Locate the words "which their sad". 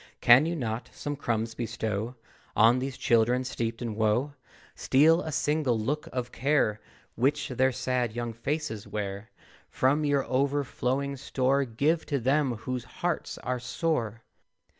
7.13-8.11